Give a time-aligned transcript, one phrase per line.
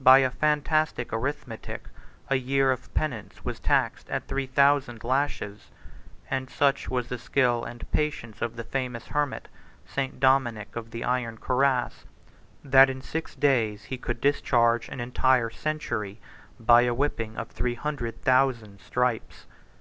[0.00, 1.84] By a fantastic arithmetic,
[2.28, 5.70] a year of penance was taxed at three thousand lashes;
[6.26, 9.46] 25 and such was the skill and patience of a famous hermit,
[9.86, 10.18] St.
[10.18, 12.02] Dominic of the iron Cuirass,
[12.62, 16.18] 26 that in six days he could discharge an entire century,
[16.58, 19.46] by a whipping of three hundred thousand stripes.